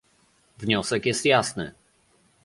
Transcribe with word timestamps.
Wniosek 0.59 1.05
jest 1.05 1.25
jasny 1.25 1.71